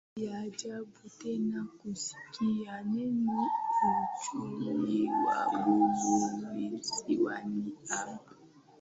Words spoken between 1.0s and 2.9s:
tena kusikia